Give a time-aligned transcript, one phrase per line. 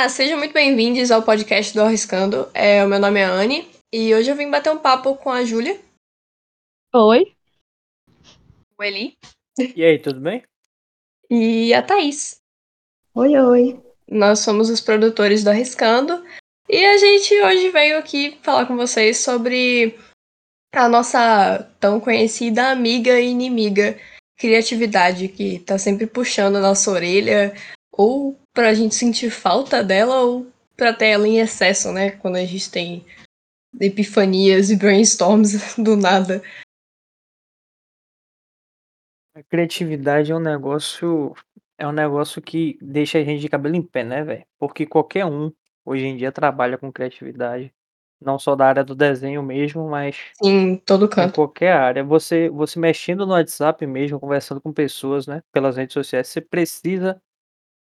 [0.00, 2.48] Olá, sejam muito bem-vindos ao podcast do Arriscando.
[2.54, 5.44] É, o meu nome é Anne e hoje eu vim bater um papo com a
[5.44, 5.78] Júlia.
[6.94, 7.34] Oi.
[8.78, 9.12] O Eli.
[9.76, 10.42] E aí, tudo bem?
[11.28, 12.40] E a Thaís.
[13.14, 13.78] Oi, oi.
[14.08, 16.24] Nós somos os produtores do Arriscando
[16.66, 19.98] e a gente hoje veio aqui falar com vocês sobre
[20.72, 24.00] a nossa tão conhecida amiga e inimiga
[24.38, 27.54] criatividade que tá sempre puxando a nossa orelha
[27.92, 30.46] ou pra gente sentir falta dela ou
[30.76, 32.12] pra ter ela em excesso, né?
[32.12, 33.04] Quando a gente tem
[33.80, 36.42] epifanias e brainstorms do nada.
[39.34, 41.34] A criatividade é um negócio.
[41.78, 44.44] É um negócio que deixa a gente de cabelo em pé, né, velho?
[44.58, 45.50] Porque qualquer um
[45.84, 47.72] hoje em dia trabalha com criatividade.
[48.20, 51.34] Não só da área do desenho mesmo, mas Em todo em canto.
[51.36, 52.04] qualquer área.
[52.04, 55.42] Você, você mexendo no WhatsApp mesmo, conversando com pessoas, né?
[55.52, 57.18] Pelas redes sociais, você precisa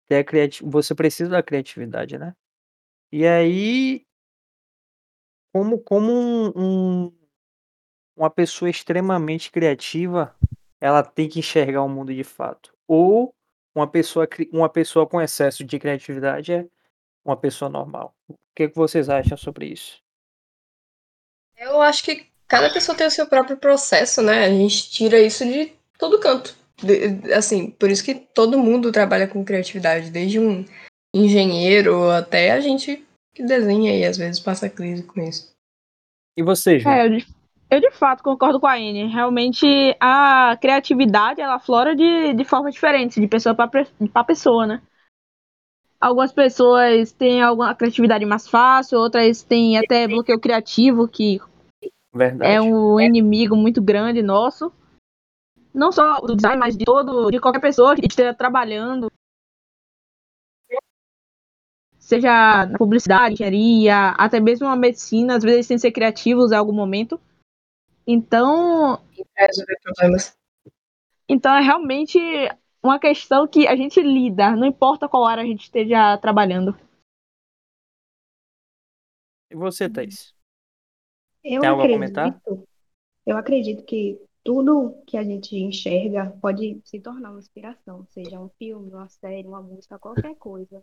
[0.07, 0.63] ter a criati...
[0.63, 2.35] você precisa da criatividade, né?
[3.11, 4.05] E aí,
[5.53, 6.51] como, como um,
[7.05, 7.17] um-
[8.15, 10.35] uma pessoa extremamente criativa,
[10.81, 12.73] ela tem que enxergar o mundo de fato.
[12.87, 13.33] Ou
[13.75, 16.67] uma pessoa, uma pessoa com excesso de criatividade é
[17.23, 18.15] uma pessoa normal.
[18.27, 20.01] O que, que vocês acham sobre isso?
[21.57, 24.45] Eu acho que cada pessoa tem o seu próprio processo, né?
[24.45, 26.55] A gente tira isso de todo canto.
[27.35, 30.63] Assim, por isso que todo mundo trabalha com criatividade, desde um
[31.15, 35.51] engenheiro até a gente que desenha e às vezes passa crise com isso.
[36.37, 36.89] E você, Ju?
[36.89, 37.27] É, eu de,
[37.69, 39.07] eu de fato concordo com a Anne.
[39.07, 39.65] Realmente
[39.99, 44.81] a criatividade ela flora de, de forma diferente, de pessoa para pessoa, né?
[45.99, 51.39] Algumas pessoas têm alguma criatividade mais fácil, outras têm até bloqueio criativo, que
[52.13, 52.53] Verdade.
[52.53, 54.71] é um inimigo muito grande nosso.
[55.73, 59.11] Não só do design, mas de todo, de qualquer pessoa que esteja trabalhando.
[61.99, 66.55] Seja na publicidade, engenharia, até mesmo a medicina, às vezes tem que ser criativos em
[66.55, 67.19] algum momento.
[68.07, 69.03] Então,
[69.35, 70.37] Resolver problemas.
[71.27, 72.17] então é realmente
[72.81, 76.73] uma questão que a gente lida, não importa qual área a gente esteja trabalhando.
[79.51, 80.33] E você, Thaís?
[81.43, 82.27] Eu Tem algo a comentar?
[82.27, 82.67] acredito,
[83.25, 88.47] eu acredito que tudo que a gente enxerga pode se tornar uma inspiração, seja um
[88.57, 90.81] filme, uma série, uma música, qualquer coisa.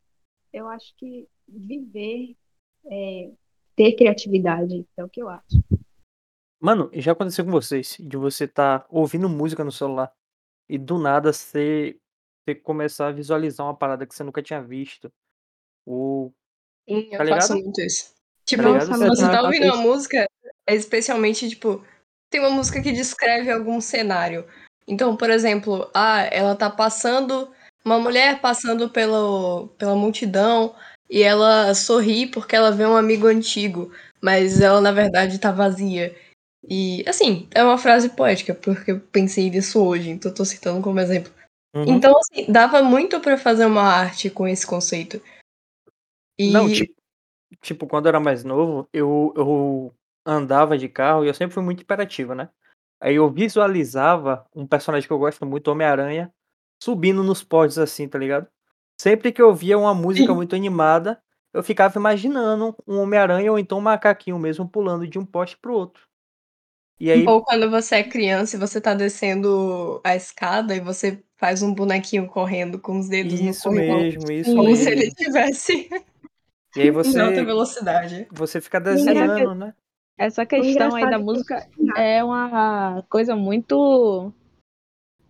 [0.52, 2.36] Eu acho que viver
[2.84, 3.30] é
[3.74, 5.64] ter criatividade, é o que eu acho.
[6.60, 10.12] Mano, já aconteceu com vocês de você estar ouvindo música no celular
[10.68, 11.98] e do nada você,
[12.44, 15.10] você começar a visualizar uma parada que você nunca tinha visto?
[15.86, 16.34] Ou,
[16.86, 17.64] Sim, eu Tá faço ligado?
[17.64, 18.12] muito isso.
[18.44, 18.72] Tipo, tá?
[18.74, 20.28] Nossa, se você tá eu ouvindo faço uma música,
[20.66, 21.82] é especialmente, tipo,
[22.34, 24.44] tem uma música que descreve algum cenário.
[24.88, 27.48] Então, por exemplo, ah, ela tá passando,
[27.84, 30.74] uma mulher passando pelo, pela multidão
[31.08, 36.12] e ela sorri porque ela vê um amigo antigo, mas ela na verdade tá vazia.
[36.68, 40.98] E, assim, é uma frase poética, porque eu pensei nisso hoje, então tô citando como
[40.98, 41.32] exemplo.
[41.72, 41.84] Uhum.
[41.86, 45.22] Então, assim, dava muito pra fazer uma arte com esse conceito.
[46.36, 46.94] E Não, tipo,
[47.62, 51.62] tipo, quando eu era mais novo, eu, eu andava de carro e eu sempre fui
[51.62, 52.48] muito hiperativo, né?
[53.00, 56.32] Aí eu visualizava um personagem que eu gosto muito, Homem-Aranha,
[56.82, 58.46] subindo nos postes assim, tá ligado?
[59.00, 61.20] Sempre que eu via uma música muito animada,
[61.52, 65.74] eu ficava imaginando um Homem-Aranha ou então um macaquinho mesmo pulando de um poste pro
[65.74, 66.02] outro.
[66.98, 71.22] E aí, Ou quando você é criança e você tá descendo a escada e você
[71.36, 75.02] faz um bonequinho correndo com os dedos isso no corrimão, mesmo, isso como se mesmo.
[75.02, 75.88] ele tivesse
[76.76, 78.28] E aí em alta você, velocidade.
[78.32, 79.74] você fica engraçado- desenhando, né?
[80.16, 81.66] Essa questão aí da é que- música
[81.96, 84.32] é uma coisa muito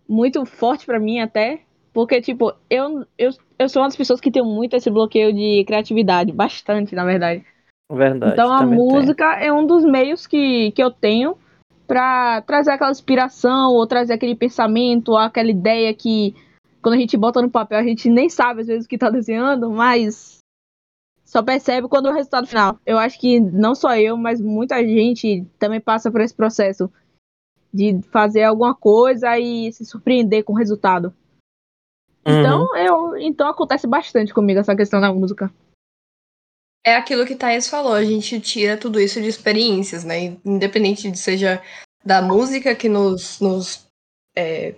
[0.07, 4.29] muito forte pra mim até, porque tipo, eu, eu, eu sou uma das pessoas que
[4.31, 7.43] tem muito esse bloqueio de criatividade, bastante, na verdade.
[7.91, 8.33] Verdade.
[8.33, 8.87] Então a também tem.
[8.87, 11.37] música é um dos meios que, que eu tenho
[11.87, 16.35] pra trazer aquela inspiração ou trazer aquele pensamento, ou aquela ideia que
[16.81, 19.09] quando a gente bota no papel a gente nem sabe às vezes o que tá
[19.09, 20.34] desenhando, mas
[21.25, 22.79] só percebe quando é o resultado final.
[22.85, 26.89] Eu acho que não só eu, mas muita gente também passa por esse processo
[27.73, 31.13] de fazer alguma coisa e se surpreender com o resultado.
[32.25, 32.39] Uhum.
[32.39, 35.51] Então, eu, então acontece bastante comigo essa questão da música.
[36.85, 40.37] É aquilo que Thaís falou, a gente tira tudo isso de experiências, né?
[40.45, 41.61] Independente de seja
[42.05, 43.39] da música que nos.
[43.39, 43.87] nos
[44.35, 44.77] é, eu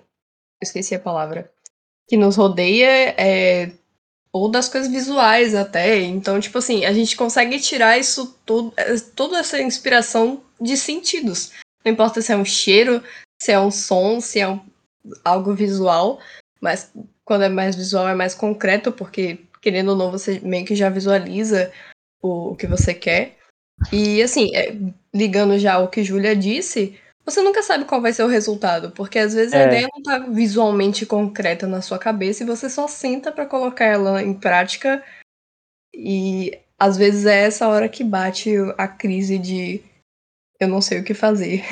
[0.64, 1.52] esqueci a palavra.
[2.08, 3.74] Que nos rodeia, é,
[4.38, 6.00] ou das coisas visuais até.
[6.02, 11.52] Então, tipo assim, a gente consegue tirar isso tudo, é, toda essa inspiração de sentidos.
[11.84, 13.04] Não importa se é um cheiro,
[13.42, 14.60] se é um som, se é um-
[15.24, 16.20] algo visual,
[16.60, 16.92] mas
[17.24, 20.90] quando é mais visual é mais concreto, porque querendo ou não, você meio que já
[20.90, 21.72] visualiza
[22.22, 23.38] o, o que você quer.
[23.92, 24.76] E assim, é,
[25.14, 29.20] ligando já ao que Júlia disse, você nunca sabe qual vai ser o resultado, porque
[29.20, 29.66] às vezes a É.
[29.68, 34.24] ideia não tá visualmente concreta na sua cabeça e você só senta pra colocar ela
[34.24, 35.04] em prática.
[35.94, 39.84] E às vezes é essa hora que bate a crise de
[40.58, 41.64] eu não sei o que fazer.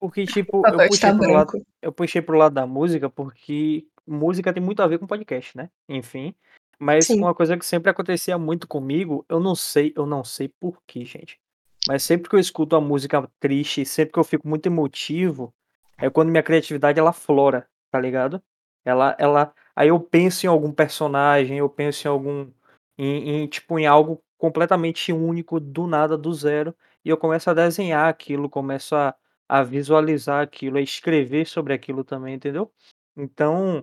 [0.00, 1.66] Porque, tipo, O eu puxei está pro lado, branco.
[1.82, 5.68] eu puxei pro lado da música porque música tem muito a ver com podcast, né?
[5.88, 6.32] Enfim.
[6.78, 7.18] Mas Sim.
[7.18, 11.04] uma coisa que sempre acontecia muito comigo, eu não sei, eu não sei por quê,
[11.04, 11.40] gente.
[11.88, 15.54] Mas sempre que eu escuto a música triste, sempre que eu fico muito emotivo,
[15.96, 18.42] é quando minha criatividade ela flora, tá ligado?
[18.84, 22.52] Ela, ela, aí eu penso em algum personagem, eu penso em algum,
[22.98, 27.54] em, em, tipo, em algo completamente único, do nada, do zero, e eu começo a
[27.54, 29.14] desenhar aquilo, começo a,
[29.48, 32.70] a visualizar aquilo, a escrever sobre aquilo também, entendeu?
[33.16, 33.82] Então,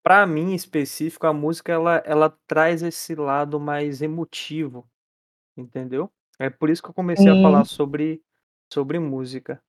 [0.00, 4.88] pra mim em específico, a música ela, ela traz esse lado mais emotivo,
[5.56, 6.08] entendeu?
[6.42, 8.20] É por isso que eu comecei a falar sobre,
[8.72, 9.62] sobre música.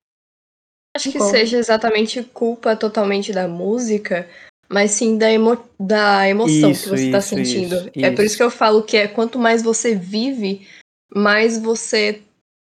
[0.96, 1.38] Acho que Concordo.
[1.38, 4.28] seja exatamente culpa totalmente da música,
[4.68, 7.76] mas sim da, emo da emoção que Isso, você tá isso, sentindo.
[7.76, 8.36] isso, É por isso isso.
[8.38, 10.66] que eu falo que é quanto mais você vive,
[11.14, 12.20] mais você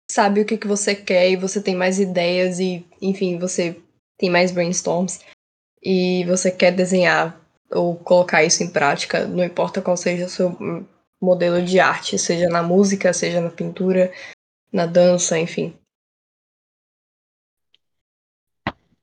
[0.09, 3.81] sabe o que, que você quer e você tem mais ideias e, enfim, você
[4.17, 5.25] tem mais brainstorms
[5.83, 10.50] e você quer desenhar ou colocar isso em prática, não importa qual seja o seu
[10.61, 10.87] hum,
[11.20, 14.12] modelo de arte, seja na música, seja na pintura,
[14.73, 15.75] na dança, enfim.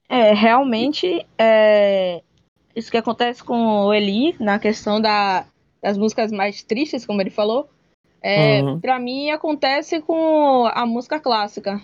[0.07, 2.21] É, realmente, é,
[2.75, 5.45] isso que acontece com o Eli, na questão da,
[5.81, 7.69] das músicas mais tristes, como ele falou,
[8.21, 8.79] é, Uhum.
[8.79, 11.81] pra mim acontece com a música clássica.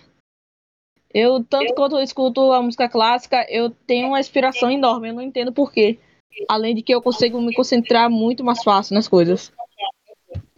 [1.13, 5.22] Eu, tanto quanto eu escuto a música clássica, eu tenho uma inspiração enorme, eu não
[5.22, 6.00] entendo por quê.
[6.48, 9.51] Além de que eu consigo me concentrar muito mais fácil nas coisas.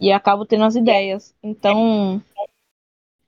[0.04, 1.34] E acabo tendo as ideias.
[1.42, 2.22] Então,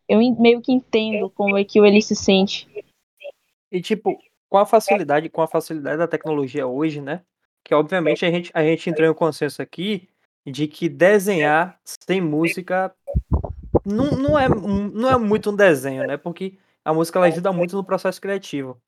[0.06, 2.69] eu meio que entendo como é que o Eli se sente.
[3.73, 7.23] E tipo, com a facilidade, com a facilidade da tecnologia hoje, né?
[7.64, 10.06] Que obviamente a gente, a gente entrou em um consenso aqui
[10.44, 12.94] de que desenhar sem música
[13.82, 16.19] não, não, é, não é muito um desenho, né?
[16.19, 18.78] Porque a música ela ajuda muito no processo criativo.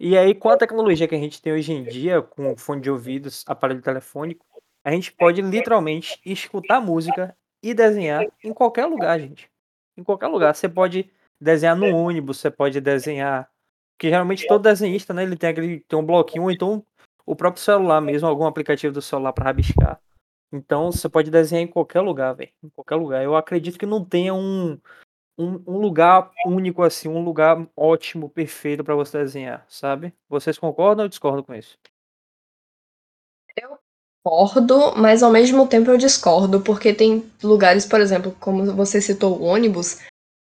[0.00, 2.90] E aí, com a tecnologia que a gente tem hoje em dia, com fone de
[2.90, 4.44] ouvidos, aparelho telefônico,
[4.84, 9.50] a gente pode literalmente escutar música e desenhar em qualquer lugar, gente.
[9.96, 10.54] Em qualquer lugar.
[10.54, 11.10] Você pode
[11.40, 13.50] desenhar no ônibus, você pode desenhar.
[13.96, 16.84] Porque geralmente todo desenhista, né, ele tem aquele tem um bloquinho, ou então
[17.26, 20.00] o próprio celular mesmo, algum aplicativo do celular para rabiscar.
[20.52, 22.50] Então você pode desenhar em qualquer lugar, velho.
[22.62, 23.22] Em qualquer lugar.
[23.22, 24.80] Eu acredito que não tenha um,
[25.38, 30.14] um, um lugar único assim, um lugar ótimo, perfeito para você desenhar, sabe?
[30.28, 31.78] Vocês concordam ou discordam com isso?
[34.22, 39.38] Concordo, mas ao mesmo tempo eu discordo, porque tem lugares, por exemplo, como você citou
[39.38, 39.98] o ônibus,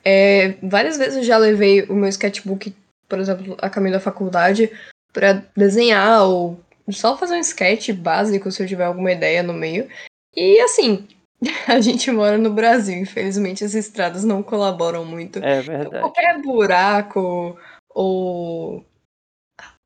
[0.04, 2.74] é, várias vezes eu já levei o meu sketchbook,
[3.08, 4.70] por exemplo, a caminho da faculdade,
[5.12, 6.60] pra desenhar ou
[6.90, 9.88] só fazer um sketch básico se eu tiver alguma ideia no meio.
[10.36, 11.06] E assim,
[11.68, 15.38] a gente mora no Brasil, infelizmente as estradas não colaboram muito.
[15.38, 16.00] É verdade.
[16.00, 18.84] qualquer buraco ou.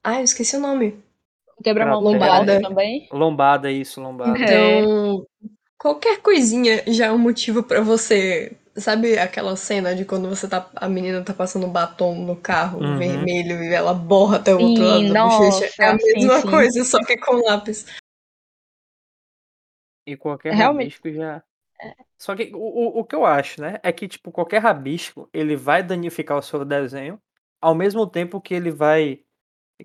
[0.02, 0.98] Ah, eu esqueci o nome.
[1.62, 2.52] Quebra-mão muito Lombada.
[2.54, 3.08] alto também.
[3.12, 4.38] Lombada, isso, lombada.
[4.38, 4.80] É.
[4.80, 5.26] Então,
[5.78, 8.56] qualquer coisinha já é um motivo pra você.
[8.76, 10.70] Sabe aquela cena de quando você tá.
[10.76, 12.96] A menina tá passando batom no carro Uhum.
[12.96, 15.82] vermelho e ela borra até o outro Sim, lado da bochecha?
[15.82, 16.50] É a nossa, sim, mesma sim.
[16.50, 17.86] coisa, só que com lápis.
[20.06, 21.00] E qualquer Realmente.
[21.00, 21.42] rabisco já.
[22.18, 23.78] Só que o, o, o que eu acho, né?
[23.82, 27.20] É que, tipo, qualquer rabisco, ele vai danificar o seu desenho,
[27.60, 29.20] ao mesmo tempo que ele vai.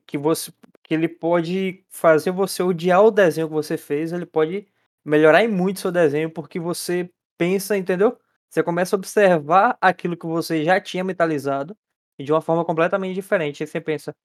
[0.08, 0.52] Que você.
[0.94, 4.68] Ele pode fazer você odiar o desenho que você fez, ele pode
[5.06, 8.18] melhorar em muito seu desenho, porque você pensa, entendeu?
[8.50, 11.76] Você começa a observar aquilo que você já tinha mentalizado
[12.20, 13.64] e de uma forma completamente diferente.
[13.64, 14.16] Aí você pensa.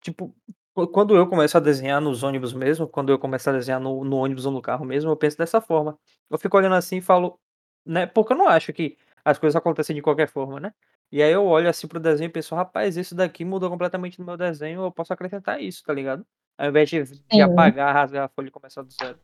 [0.00, 0.34] Tipo,
[0.74, 4.04] qu- quando eu começo a desenhar nos ônibus mesmo, quando eu começo a desenhar no,
[4.04, 5.98] no ônibus ou no carro mesmo, eu penso dessa forma.
[6.30, 7.38] Eu fico olhando assim e falo,
[7.84, 8.06] né?
[8.06, 10.72] Porque eu não acho que as coisas acontecem de qualquer forma, né?
[11.12, 14.24] E aí eu olho assim pro desenho e penso, rapaz, isso daqui mudou completamente no
[14.24, 16.26] meu desenho, eu posso acrescentar isso, tá ligado?
[16.58, 19.18] Ao invés de, de apagar, rasgar a folha e começar do zero.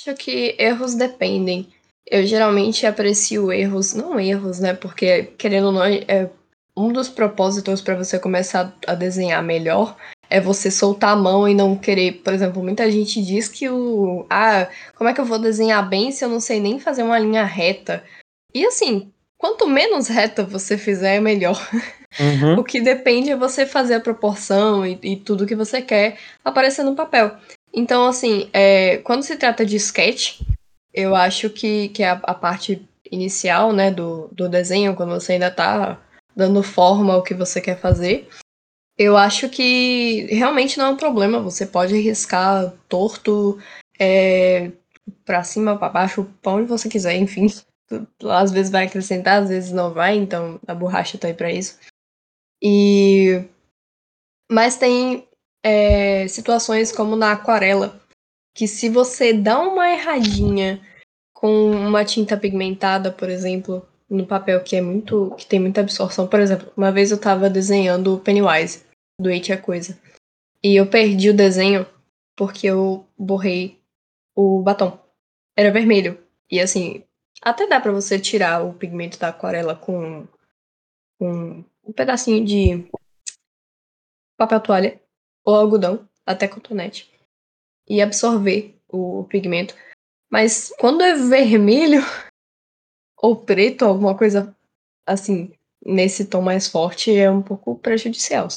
[0.00, 1.72] Acho que erros dependem.
[2.06, 4.74] Eu geralmente aprecio erros, não erros, né?
[4.74, 6.30] Porque, querendo ou não, é
[6.76, 9.96] um dos propósitos para você começar a desenhar melhor
[10.28, 12.20] é você soltar a mão e não querer.
[12.22, 14.26] Por exemplo, muita gente diz que o.
[14.28, 17.18] Ah, como é que eu vou desenhar bem se eu não sei nem fazer uma
[17.18, 18.04] linha reta?
[18.52, 21.58] E assim, quanto menos reta você fizer, é melhor.
[22.58, 26.82] O que depende é você fazer a proporção e, e tudo que você quer aparecer
[26.82, 27.36] no papel.
[27.72, 30.40] Então, assim, é, quando se trata de sketch,
[30.94, 35.32] eu acho que, que é a, a parte inicial, né, do, do desenho, quando você
[35.32, 36.00] ainda tá
[36.34, 38.28] dando forma ao que você quer fazer,
[38.98, 41.40] eu acho que realmente não é um problema.
[41.40, 43.58] Você pode riscar torto,
[43.98, 44.72] é,
[45.24, 47.46] pra cima, pra baixo, pra onde você quiser, enfim.
[48.30, 51.78] Às vezes vai acrescentar, às vezes não vai, então a borracha tá aí pra isso.
[52.62, 53.44] E.
[54.50, 55.26] Mas tem
[55.62, 58.00] é, situações como na aquarela,
[58.54, 60.80] que se você dá uma erradinha
[61.34, 65.34] com uma tinta pigmentada, por exemplo, no papel que é muito.
[65.36, 66.26] que tem muita absorção.
[66.26, 68.84] Por exemplo, uma vez eu tava desenhando o Pennywise,
[69.20, 69.98] do It é Coisa.
[70.62, 71.86] E eu perdi o desenho
[72.36, 73.80] porque eu borrei
[74.34, 74.98] o batom.
[75.56, 76.18] Era vermelho.
[76.50, 77.02] E assim,
[77.42, 80.26] até dá para você tirar o pigmento da aquarela com,
[81.18, 82.88] com um pedacinho de
[84.36, 85.00] papel toalha
[85.44, 87.10] ou algodão, até cotonete,
[87.88, 89.74] e absorver o pigmento.
[90.30, 92.00] Mas quando é vermelho
[93.16, 94.54] ou preto, alguma coisa
[95.06, 95.52] assim,
[95.84, 98.48] nesse tom mais forte, é um pouco prejudicial.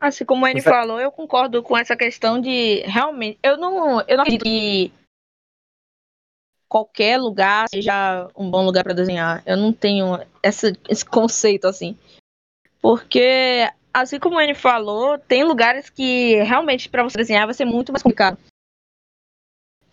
[0.00, 3.38] Assim como ele falou, eu concordo com essa questão de realmente.
[3.42, 4.92] Eu não, eu não acredito que
[6.68, 9.42] qualquer lugar seja um bom lugar para desenhar.
[9.46, 11.96] Eu não tenho essa, esse conceito assim.
[12.80, 17.92] Porque, assim como ele falou, tem lugares que realmente para você desenhar vai ser muito
[17.92, 18.38] mais complicado.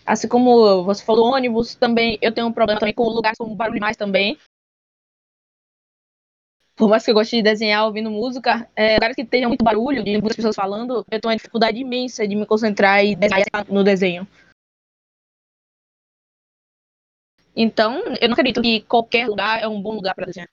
[0.06, 3.80] Assim como você falou, ônibus também, eu tenho um problema também com lugares com barulho
[3.80, 4.38] demais também
[6.76, 10.04] por mais que eu goste de desenhar ouvindo música, é, lugares que tenham muito barulho,
[10.04, 13.84] de muitas pessoas falando, eu tenho uma dificuldade imensa de me concentrar e desenhar no
[13.84, 14.28] desenho.
[17.56, 20.50] Então, eu não acredito que qualquer lugar é um bom lugar para desenhar.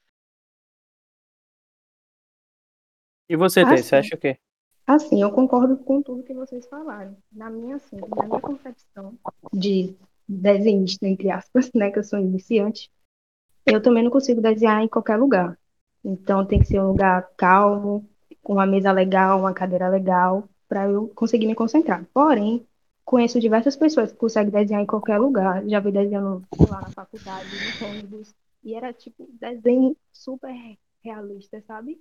[3.29, 4.39] E você, Tê, você acha o quê?
[4.87, 7.17] Assim, eu concordo com tudo que vocês falaram.
[7.33, 9.15] Na minha, assim, na minha concepção
[9.53, 9.97] de
[10.29, 12.91] desenhista, entre aspas, né, que eu sou iniciante,
[13.67, 15.59] eu também não consigo desenhar em qualquer lugar.
[16.05, 18.09] Então tem que ser um lugar calmo,
[18.43, 22.05] com uma mesa legal, uma cadeira legal, para eu conseguir me concentrar.
[22.13, 22.67] Porém,
[23.05, 25.67] conheço diversas pessoas que conseguem desenhar em qualquer lugar.
[25.69, 27.47] Já vi desenhando lá na faculdade,
[27.81, 30.55] no ônibus, e era tipo desenho super
[31.03, 31.99] realista, sabe?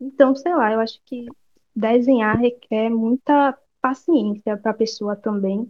[0.00, 1.26] Então, sei lá, eu acho que
[1.74, 5.68] desenhar requer muita paciência para a pessoa também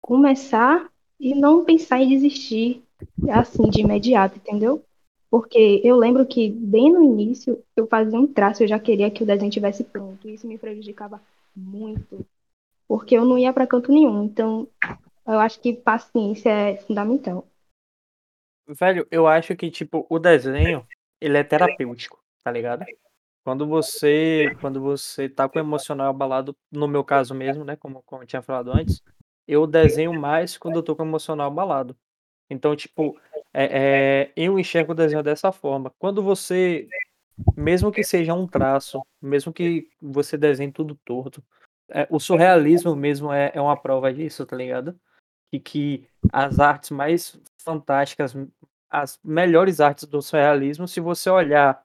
[0.00, 2.82] começar e não pensar em desistir
[3.30, 4.84] assim de imediato, entendeu?
[5.30, 9.22] Porque eu lembro que, bem no início, eu fazia um traço, eu já queria que
[9.22, 10.28] o desenho estivesse pronto.
[10.28, 11.20] E isso me prejudicava
[11.56, 12.26] muito.
[12.92, 14.22] Porque eu não ia para canto nenhum.
[14.22, 14.68] Então,
[15.26, 17.48] eu acho que paciência é fundamental.
[18.68, 20.86] Velho, eu acho que, tipo, o desenho,
[21.18, 22.84] ele é terapêutico, tá ligado?
[23.42, 28.02] Quando você, quando você tá com o emocional abalado, no meu caso mesmo, né, como,
[28.02, 29.02] como eu tinha falado antes,
[29.48, 31.96] eu desenho mais quando eu tô com o emocional abalado.
[32.50, 33.18] Então, tipo,
[33.54, 35.90] é, é, eu enxergo o desenho dessa forma.
[35.98, 36.86] Quando você,
[37.56, 41.42] mesmo que seja um traço, mesmo que você desenhe tudo torto,
[41.92, 44.98] é, o surrealismo mesmo é, é uma prova disso, tá ligado?
[45.52, 48.34] E que as artes mais fantásticas,
[48.90, 51.82] as melhores artes do surrealismo, se você olhar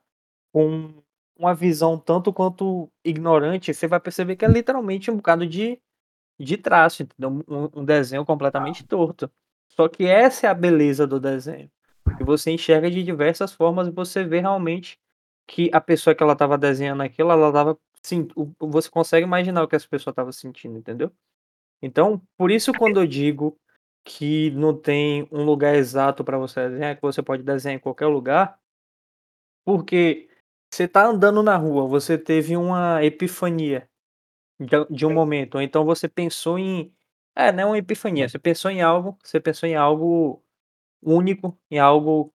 [0.53, 1.03] com
[1.37, 5.79] uma visão tanto quanto ignorante, você vai perceber que é literalmente um bocado de,
[6.39, 7.43] de traço, entendeu?
[7.47, 9.29] Um, um desenho completamente torto.
[9.69, 11.69] Só que essa é a beleza do desenho.
[12.19, 14.97] E você enxerga de diversas formas e você vê realmente
[15.47, 18.27] que a pessoa que ela estava desenhando aquilo, ela estava sim,
[18.59, 21.11] você consegue imaginar o que essa pessoa estava sentindo, entendeu?
[21.81, 23.59] Então, por isso quando eu digo
[24.05, 28.07] que não tem um lugar exato para você desenhar, que você pode desenhar em qualquer
[28.07, 28.59] lugar,
[29.65, 30.29] porque
[30.71, 33.89] você está andando na rua, você teve uma epifania
[34.89, 36.93] de um momento, ou então você pensou em
[37.35, 38.27] é, não é uma epifania.
[38.27, 40.43] Você pensou em algo, você pensou em algo
[41.03, 42.33] único, em algo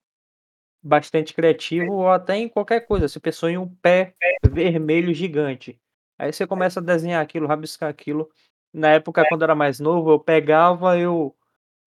[0.83, 3.07] bastante criativo, ou até em qualquer coisa.
[3.07, 4.13] Você pensou em um pé
[4.43, 5.79] vermelho gigante.
[6.17, 8.29] Aí você começa a desenhar aquilo, rabiscar aquilo.
[8.73, 11.35] Na época, quando eu era mais novo, eu pegava, eu,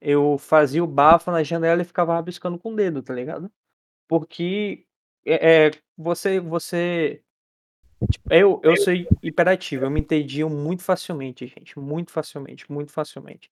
[0.01, 3.51] eu fazia o bafo na janela e ficava rabiscando com o dedo, tá ligado?
[4.09, 4.87] Porque
[5.25, 7.23] é, é você, você
[8.11, 11.79] Tipo, eu, eu sou hiperativo, eu me entendia muito facilmente, gente.
[11.79, 13.51] Muito facilmente, muito facilmente.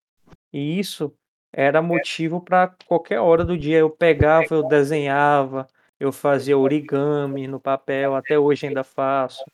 [0.52, 1.12] E isso
[1.56, 5.68] era motivo para qualquer hora do dia eu pegava, eu desenhava,
[6.00, 9.44] eu fazia origami no papel, até hoje ainda faço.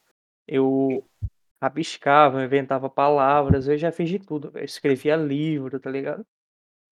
[0.49, 1.07] Eu
[1.63, 4.51] rabiscava, eu inventava palavras, eu já fiz de tudo.
[4.55, 6.27] Eu escrevia livro, tá ligado?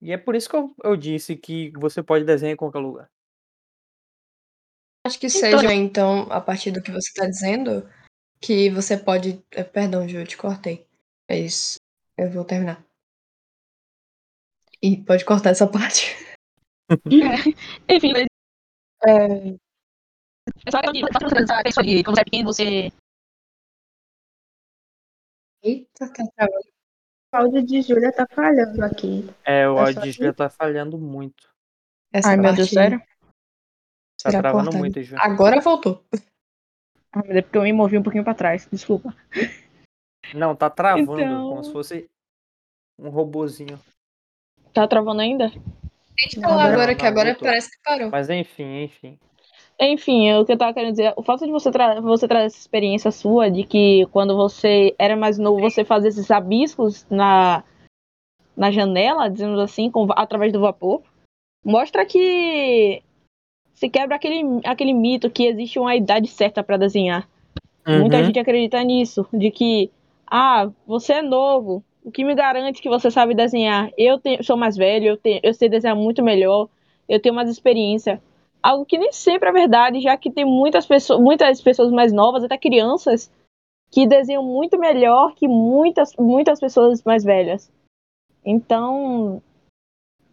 [0.03, 3.11] E é por isso que eu, eu disse que você pode desenhar em qualquer lugar.
[5.07, 7.89] Acho que então seja, então, a partir do que você está dizendo,
[8.43, 9.43] que você pode.
[9.53, 10.87] Eh, perdão, Ju, eu te cortei.
[11.29, 11.79] Mas
[12.17, 12.88] eu vou terminar.
[14.83, 16.15] E pode cortar essa parte.
[17.89, 18.27] Enfim, mas
[19.07, 19.49] É,
[20.67, 22.93] é só que essa pessoa ali, quando você é pequeno, você.
[25.63, 26.69] Eita, tá travando.
[27.33, 29.25] O áudio de Júlia tá falhando aqui.
[29.45, 31.49] É, o É áudio de que- Júlia tá falhando muito.
[32.13, 33.01] Essa Ai, meu Deus, sério?
[34.23, 34.79] Tá será travando cortada.
[34.79, 35.23] muito, Júlia.
[35.23, 36.03] Agora voltou.
[37.13, 39.15] Ah, mas é porque eu me movi um pouquinho pra trás, desculpa.
[40.35, 42.11] Não, tá travando, Então- como se fosse
[42.99, 43.79] um robozinho.
[44.73, 45.51] Tá travando ainda?
[46.17, 47.49] Tente falar agora, não, que agora voltou.
[47.49, 48.11] parece que parou.
[48.11, 49.19] Mas enfim, enfim.
[49.81, 52.59] Enfim, o que eu tava querendo dizer, o fato de você, tra você trazer essa
[52.59, 57.63] experiência sua, de que quando você era mais novo, você fazia esses abiscos na,
[58.57, 61.01] na janela, dizendo assim, com, através do vapor,
[61.65, 63.01] mostra que
[63.73, 67.29] se quebra aquele, aquele mito que existe uma idade certa para desenhar.
[67.87, 68.25] Muita Uhum.
[68.25, 69.93] gente acredita nisso, de que,
[70.27, 73.91] ah, você é novo, o que me garante que você sabe desenhar?
[73.97, 76.67] Eu tenho, sou mais velho, eu, tenho, eu sei desenhar muito melhor,
[77.07, 78.23] eu tenho mais experiência.
[78.63, 82.43] Algo que nem sempre é verdade, já que tem muitas pessoas, muitas pessoas mais novas,
[82.43, 83.31] até crianças,
[83.91, 87.71] que desenham muito melhor que muitas, muitas pessoas mais velhas.
[88.43, 89.43] Então,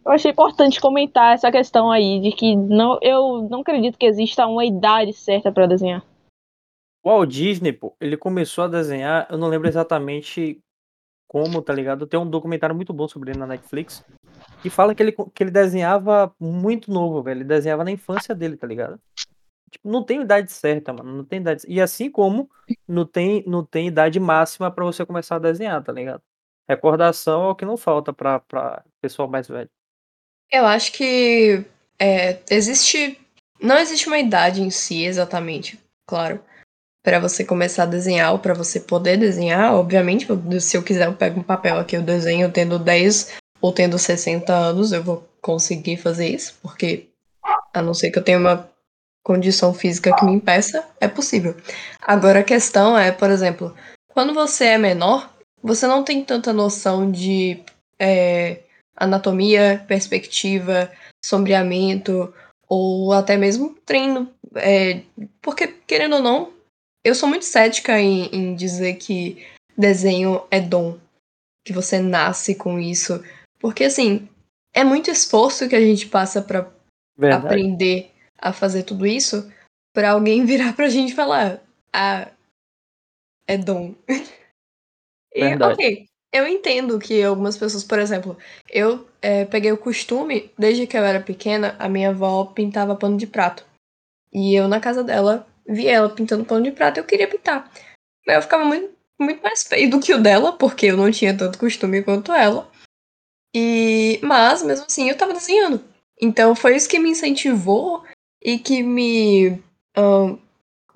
[0.02, 4.46] eu achei importante comentar essa questão aí, de que não, eu não acredito que exista
[4.46, 6.02] uma idade certa para desenhar.
[7.04, 10.58] O Walt Disney, pô, ele começou a desenhar, eu não lembro exatamente
[11.26, 12.06] como, tá ligado?
[12.06, 14.04] Tem um documentário muito bom sobre ele na Netflix,
[14.62, 17.38] que fala que ele, que ele desenhava muito novo, velho.
[17.38, 19.00] Ele desenhava na infância dele, tá ligado?
[19.70, 21.12] Tipo, não tem idade certa, mano.
[21.12, 21.64] Não tem idade.
[21.68, 22.48] E assim como
[22.86, 26.22] não tem, não tem idade máxima pra você começar a desenhar, tá ligado?
[26.68, 29.70] Recordação é o que não falta pra, pra pessoal mais velho.
[30.50, 31.64] Eu acho que
[31.98, 33.20] é, existe.
[33.60, 36.42] Não existe uma idade em si, exatamente, claro.
[37.06, 40.26] Pra você começar a desenhar ou pra você poder desenhar, obviamente,
[40.60, 44.52] se eu quiser, eu pego um papel aqui, eu desenho tendo 10 ou tendo 60
[44.52, 47.06] anos, eu vou conseguir fazer isso, porque
[47.72, 48.68] a não ser que eu tenha uma
[49.22, 51.54] condição física que me impeça, é possível.
[52.02, 53.72] Agora a questão é, por exemplo,
[54.08, 55.30] quando você é menor,
[55.62, 57.62] você não tem tanta noção de
[58.00, 58.62] é,
[58.96, 60.90] anatomia, perspectiva,
[61.24, 62.34] sombreamento
[62.68, 64.28] ou até mesmo treino.
[64.56, 65.02] É,
[65.40, 66.55] porque, querendo ou não,
[67.06, 69.46] eu sou muito cética em, em dizer que
[69.78, 70.98] desenho é dom,
[71.64, 73.22] que você nasce com isso.
[73.60, 74.28] Porque, assim,
[74.74, 76.68] é muito esforço que a gente passa pra
[77.16, 77.46] Verdade.
[77.46, 79.48] aprender a fazer tudo isso
[79.94, 82.28] pra alguém virar pra gente e falar: Ah,
[83.46, 83.94] é dom.
[85.32, 88.36] e, ok, eu entendo que algumas pessoas, por exemplo,
[88.68, 93.16] eu é, peguei o costume, desde que eu era pequena, a minha avó pintava pano
[93.16, 93.64] de prato.
[94.32, 97.70] E eu, na casa dela, vi ela pintando pano de prato eu queria pintar.
[98.26, 101.36] Mas eu ficava muito, muito mais feio do que o dela, porque eu não tinha
[101.36, 102.70] tanto costume quanto ela.
[103.54, 105.82] E, mas, mesmo assim, eu tava desenhando.
[106.20, 108.04] Então foi isso que me incentivou
[108.42, 109.62] e que me.
[109.94, 110.40] como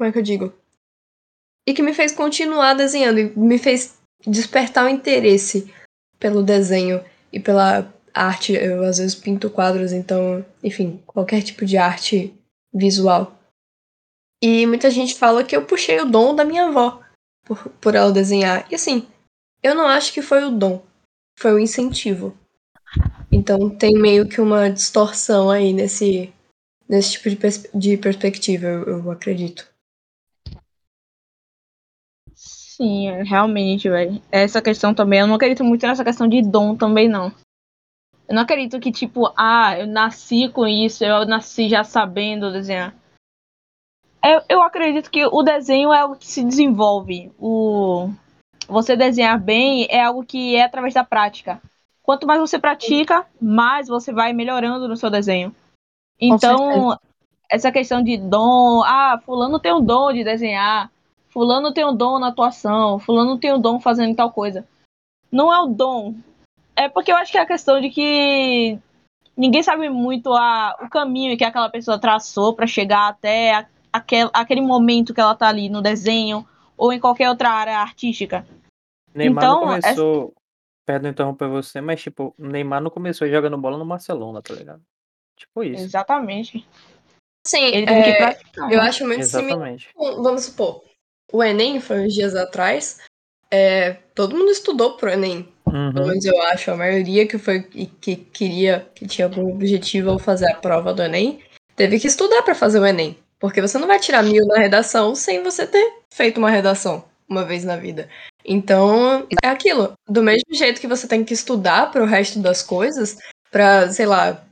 [0.01, 0.53] é que eu digo?
[1.67, 5.73] E que me fez continuar desenhando e me fez despertar o interesse
[6.19, 8.53] pelo desenho e pela arte.
[8.53, 12.35] Eu às vezes pinto quadros, então, enfim, qualquer tipo de arte
[12.73, 13.40] visual.
[14.43, 17.01] E muita gente fala que eu puxei o dom da minha avó
[17.45, 18.67] por, por ela desenhar.
[18.71, 19.07] E assim,
[19.63, 20.83] eu não acho que foi o dom,
[21.39, 22.37] foi o incentivo.
[23.33, 26.33] Então tem meio que uma distorção aí nesse,
[26.89, 29.69] nesse tipo de, pers- de perspectiva, eu, eu acredito.
[32.35, 34.21] Sim, é, realmente, velho.
[34.33, 37.33] Essa questão também, eu não acredito muito nessa questão de dom também, não.
[38.29, 42.95] Eu não acredito que, tipo, ah, eu nasci com isso, eu nasci já sabendo desenhar.
[44.23, 47.33] Eu, eu acredito que o desenho é algo que se desenvolve.
[47.39, 48.11] O
[48.69, 51.61] você desenhar bem é algo que é através da prática.
[52.03, 55.55] Quanto mais você pratica, mais você vai melhorando no seu desenho.
[56.21, 56.97] Então,
[57.51, 60.91] essa questão de dom, ah, fulano tem um dom de desenhar,
[61.31, 64.67] fulano tem um dom na atuação, fulano tem um dom fazendo tal coisa.
[65.33, 66.15] Não é o dom.
[66.77, 68.79] É porque eu acho que é a questão de que
[69.37, 74.31] ninguém sabe muito a, o caminho que aquela pessoa traçou para chegar até a, aquel,
[74.33, 78.47] aquele momento que ela tá ali no desenho ou em qualquer outra área artística.
[79.15, 80.35] Neymar Então, não começou.
[80.87, 84.83] Perdão interromper você, mas tipo, Neymar não começou jogando bola no Barcelona, tá ligado?
[85.37, 85.85] Tipo isso.
[85.85, 86.67] Exatamente.
[87.47, 88.73] Sim, Ele teve que é, praticar.
[88.73, 89.51] eu acho muito similar.
[89.53, 89.89] Exatamente.
[89.95, 90.83] com- Vamos supor,
[91.33, 92.99] o Enem foi uns dias atrás.
[93.53, 95.49] é, todo mundo estudou pro Enem.
[95.65, 95.93] Pelo Uhum.
[96.09, 100.19] menos eu acho, a maioria que foi e que queria, que tinha algum objetivo ao
[100.21, 101.41] fazer a prova do Enem,
[101.75, 103.19] teve que estudar pra fazer o Enem.
[103.41, 107.45] Porque você não vai tirar mil na redação sem você ter feito uma redação uma
[107.45, 108.09] vez na vida.
[108.45, 109.93] Então, é aquilo.
[110.09, 113.17] Do mesmo jeito que você tem que estudar para o resto das coisas,
[113.51, 114.45] para, sei lá,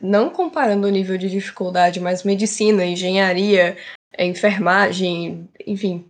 [0.00, 3.76] não comparando o nível de dificuldade, mas medicina, engenharia,
[4.18, 6.04] enfermagem, enfim,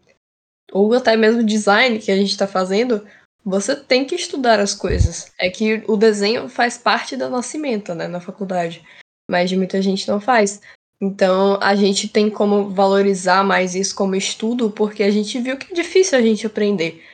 [0.72, 3.06] ou até mesmo design que a gente está fazendo,
[3.44, 5.32] você tem que estudar as coisas.
[5.38, 8.84] É que o desenho faz parte da nascimento, né, na faculdade.
[9.30, 10.60] Mas de muita gente não faz.
[11.00, 15.72] Então a gente tem como valorizar mais isso como estudo, porque a gente viu que
[15.72, 17.04] é difícil a gente aprender.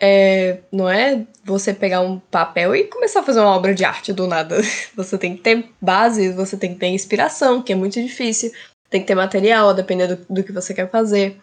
[0.00, 4.12] É, não é você pegar um papel e começar a fazer uma obra de arte
[4.12, 4.56] do nada.
[4.96, 8.50] Você tem que ter base, você tem que ter inspiração, que é muito difícil.
[8.90, 11.38] Tem que ter material, dependendo do, do que você quer fazer.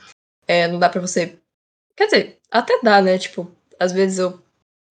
[0.48, 1.38] É, não dá para você.
[1.96, 3.18] Quer dizer, até dá, né?
[3.18, 4.40] Tipo, às vezes eu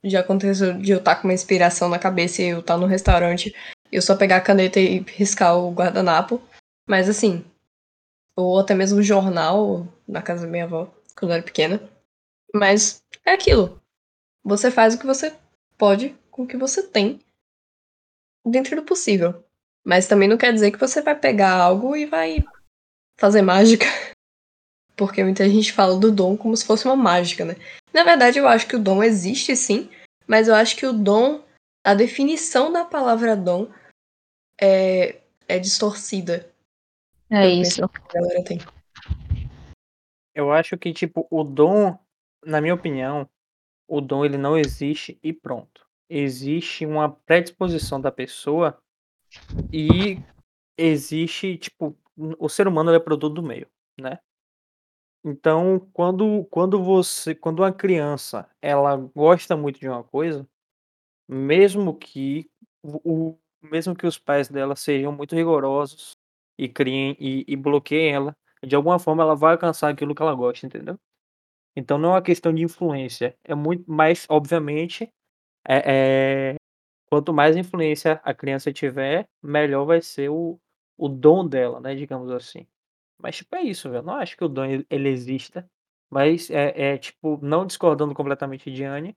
[0.03, 2.81] já aconteceu de eu estar tá com uma inspiração na cabeça e eu estar tá
[2.81, 3.55] no restaurante
[3.93, 6.41] e eu só pegar a caneta e riscar o guardanapo.
[6.89, 7.45] Mas assim,
[8.35, 11.91] ou até mesmo jornal na casa da minha avó, quando eu era pequena.
[12.55, 13.79] Mas é aquilo.
[14.43, 15.37] Você faz o que você
[15.77, 17.21] pode com o que você tem
[18.47, 19.45] dentro do possível.
[19.85, 22.43] Mas também não quer dizer que você vai pegar algo e vai
[23.19, 23.85] fazer mágica.
[24.97, 27.55] Porque muita gente fala do dom como se fosse uma mágica, né?
[27.93, 29.91] Na verdade, eu acho que o dom existe sim,
[30.27, 31.45] mas eu acho que o dom,
[31.85, 33.71] a definição da palavra dom
[34.61, 36.51] é, é distorcida.
[37.31, 37.89] É eu isso.
[37.89, 38.59] Que a galera tem.
[40.35, 41.99] Eu acho que, tipo, o dom
[42.45, 43.29] na minha opinião,
[43.87, 45.87] o dom ele não existe e pronto.
[46.09, 48.79] Existe uma predisposição da pessoa
[49.73, 50.23] e
[50.77, 53.69] existe, tipo, o ser humano é produto do meio,
[54.01, 54.19] né?
[55.25, 60.49] Então, quando, quando você, quando uma criança, ela gosta muito de uma coisa,
[61.29, 62.51] mesmo que
[62.83, 66.18] o, mesmo que os pais dela sejam muito rigorosos
[66.59, 70.35] e criem e, e bloqueiem ela, de alguma forma ela vai alcançar aquilo que ela
[70.35, 70.99] gosta, entendeu?
[71.77, 75.13] Então não é uma questão de influência, é muito mais, obviamente,
[75.67, 76.57] é, é,
[77.11, 80.59] quanto mais influência a criança tiver, melhor vai ser o,
[80.97, 82.67] o dom dela, né, digamos assim.
[83.19, 84.05] Mas tipo é isso, velho.
[84.05, 85.69] Não acho que o dom ele exista,
[86.11, 89.17] mas é, é tipo não discordando completamente de Anne,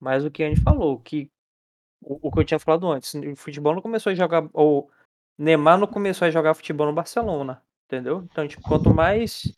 [0.00, 1.30] mas o que a Anne falou, que
[2.02, 4.90] o, o que eu tinha falado antes, o futebol não começou a jogar ou
[5.36, 8.26] Neymar não começou a jogar futebol no Barcelona, entendeu?
[8.30, 9.52] Então, tipo, quanto mais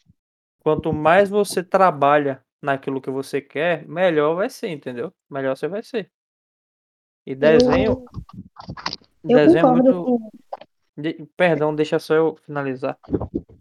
[0.60, 5.12] quanto mais você trabalha naquilo que você quer, melhor vai ser, entendeu?
[5.30, 6.10] Melhor você vai ser.
[7.24, 8.04] E desenho.
[9.22, 10.32] Eu, desenho é muito.
[10.96, 11.26] De...
[11.36, 12.98] Perdão, deixa só eu finalizar.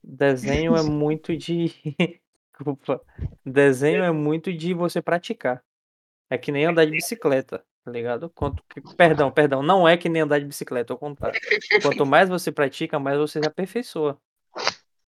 [0.03, 1.71] Desenho é muito de.
[2.57, 3.01] Desculpa.
[3.45, 5.63] Desenho é muito de você praticar.
[6.29, 8.29] É que nem andar de bicicleta, tá ligado?
[8.31, 8.81] Quanto que...
[8.95, 9.63] Perdão, perdão.
[9.63, 11.39] Não é que nem andar de bicicleta, ao contrário.
[11.81, 14.19] Quanto mais você pratica, mais você se aperfeiçoa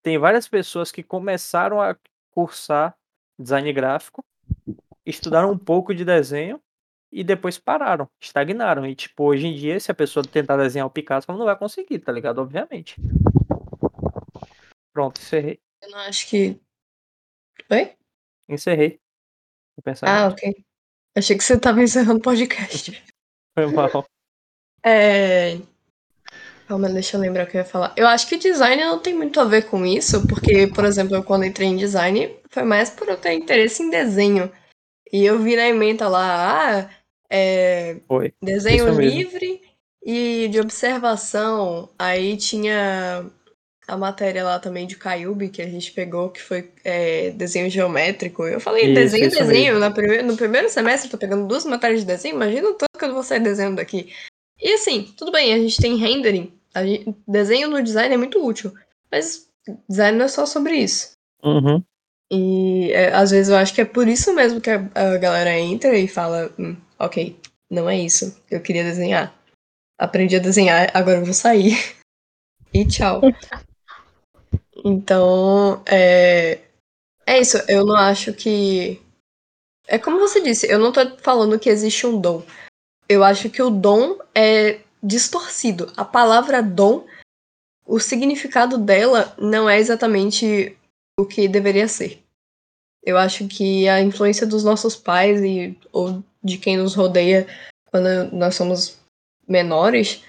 [0.08, 1.94] tem várias pessoas que começaram a
[2.32, 2.96] cursar
[3.38, 4.24] design gráfico,
[5.06, 6.62] estudaram um pouco de desenho
[7.12, 8.86] e depois pararam, estagnaram.
[8.86, 11.58] E, tipo, hoje em dia, se a pessoa tentar desenhar o Picasso, ela não vai
[11.58, 12.40] conseguir, tá ligado?
[12.40, 12.96] Obviamente.
[14.94, 15.60] Pronto, encerrei.
[15.82, 16.58] Eu não acho que.
[17.70, 17.98] Oi?
[18.48, 19.02] Encerrei.
[20.04, 20.66] Ah, ok.
[21.18, 23.04] Achei que você tava encerrando o podcast.
[23.56, 24.06] Foi mal.
[24.86, 25.58] É.
[26.68, 27.92] Calma, deixa eu lembrar o que eu ia falar.
[27.98, 31.24] Eu acho que design não tem muito a ver com isso, porque, por exemplo, eu
[31.24, 34.52] quando entrei em design, foi mais por eu ter interesse em desenho.
[35.12, 36.90] E eu vi na emenda lá, ah,
[37.32, 38.32] é, Foi.
[38.40, 39.60] desenho livre
[40.06, 41.90] e de observação.
[41.98, 43.26] Aí tinha
[43.88, 48.46] a matéria lá também de Cayubi que a gente pegou, que foi é, desenho geométrico.
[48.46, 49.80] Eu falei, isso, desenho, isso desenho.
[49.80, 53.00] Na prime no primeiro semestre eu tô pegando duas matérias de desenho, imagina o tanto
[53.00, 54.14] que eu vou sair desenhando daqui.
[54.60, 56.52] E assim, tudo bem, a gente tem rendering,
[56.84, 58.74] Gente, desenho no design é muito útil,
[59.12, 59.48] mas
[59.90, 61.12] design não é só sobre isso.
[61.44, 61.84] Uhum.
[62.32, 65.58] E é, às vezes eu acho que é por isso mesmo que a, a galera
[65.58, 69.34] entra e fala: hum, ok, não é isso, eu queria desenhar.
[69.98, 71.78] Aprendi a desenhar, agora eu vou sair.
[72.74, 73.22] e tchau.
[74.84, 76.60] Então, é,
[77.26, 77.58] é isso.
[77.68, 79.02] Eu não acho que.
[79.88, 82.44] É como você disse, eu não tô falando que existe um dom.
[83.08, 85.92] Eu acho que o dom é distorcido.
[85.96, 87.06] A palavra dom,
[87.86, 90.78] o significado dela não é exatamente
[91.18, 92.22] o que deveria ser.
[93.02, 97.48] Eu acho que a influência dos nossos pais e ou de quem nos rodeia
[97.90, 99.00] quando nós somos
[99.48, 100.22] menores,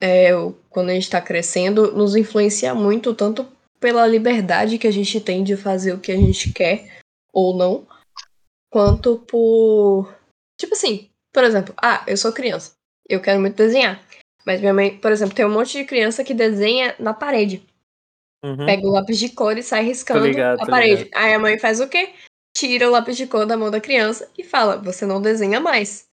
[0.00, 0.30] é,
[0.70, 3.46] quando a gente está crescendo, nos influencia muito, tanto
[3.82, 6.98] pela liberdade que a gente tem de fazer o que a gente quer
[7.32, 7.86] ou não,
[8.70, 10.14] quanto por.
[10.58, 12.72] Tipo assim, por exemplo, ah, eu sou criança
[13.08, 14.02] eu quero muito desenhar.
[14.44, 17.62] Mas minha mãe, por exemplo, tem um monte de criança que desenha na parede.
[18.44, 18.66] Uhum.
[18.66, 21.04] Pega o lápis de cor e sai riscando ligado, a parede.
[21.04, 21.22] Ligado.
[21.22, 22.12] Aí a mãe faz o quê?
[22.54, 26.06] tira o lápis de cor da mão da criança e fala: você não desenha mais.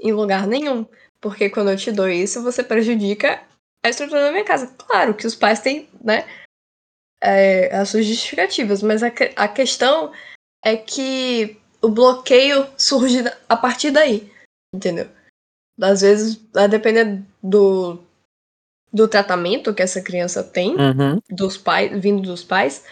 [0.00, 0.86] Em lugar nenhum.
[1.20, 3.42] Porque quando eu te dou isso, você prejudica
[3.84, 4.74] a estrutura da minha casa.
[4.78, 6.26] Claro que os pais têm, né,
[7.22, 10.12] é, as suas justificativas, mas a, a questão
[10.64, 14.30] é que o bloqueio surge a partir daí,
[14.74, 15.08] entendeu?
[15.80, 17.98] Às vezes, a depender do,
[18.92, 21.20] do tratamento que essa criança tem, Uhum.
[21.30, 22.84] dos pais, vindo dos pais,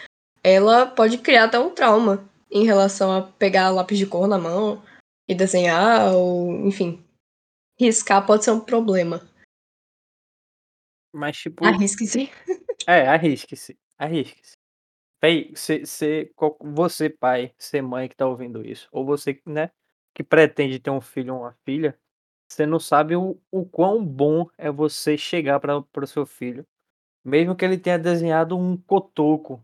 [0.43, 4.83] ela pode criar até um trauma em relação a pegar lápis de cor na mão
[5.27, 7.03] e desenhar, ou enfim.
[7.79, 9.21] Riscar pode ser um problema.
[11.13, 11.65] Mas, tipo.
[11.65, 12.31] Arrisque-se.
[12.87, 13.77] É, arrisque-se.
[13.99, 14.53] Arrisque-se.
[15.21, 19.71] Véi, cê, cê, qual- você, pai, você, mãe que tá ouvindo isso, ou você, né,
[20.15, 21.97] que pretende ter um filho ou uma filha,
[22.51, 26.65] você não sabe o, o quão bom é você chegar para o seu filho,
[27.25, 29.63] mesmo que ele tenha desenhado um cotoco,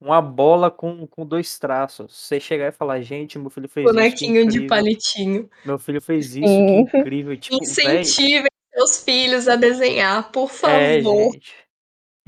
[0.00, 4.16] uma bola com, com dois traços, você chegar e falar, gente, meu filho fez isso,
[4.16, 5.50] que Bonequinho de incrível, palitinho.
[5.64, 6.80] meu filho fez isso, que Sim.
[6.80, 11.32] incrível, e, tipo, Incentivem seus filhos a desenhar, por É, favor.
[11.32, 11.67] gente.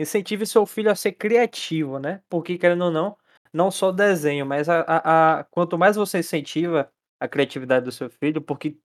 [0.00, 2.22] Incentive seu filho a ser criativo, né?
[2.28, 3.16] Porque, querendo ou não,
[3.52, 8.08] não só desenho, mas a, a, a- quanto mais você incentiva a criatividade do seu
[8.10, 8.76] filho, porque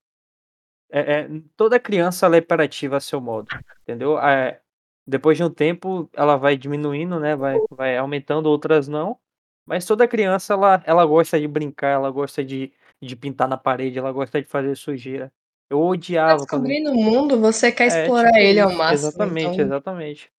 [0.90, 3.50] é, é, toda criança ela é hiperativa a seu modo,
[3.84, 4.20] entendeu?
[4.20, 4.62] É,
[5.08, 7.36] depois de um tempo, ela vai diminuindo, né?
[7.36, 9.18] Vai, vai aumentando, outras não.
[9.66, 13.98] Mas toda criança, ela, ela gosta de brincar, ela gosta de, de pintar na parede,
[13.98, 15.32] ela gosta de fazer sujeira.
[15.70, 19.10] Eu Tá odiava quando descobrindo o mundo, você quer é, explorar tipo ele ao máximo.
[19.10, 20.32] Exatamente, Então, exatamente.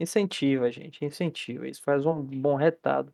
[0.00, 1.68] Incentiva, gente, incentiva.
[1.68, 3.12] Isso faz um bom retado.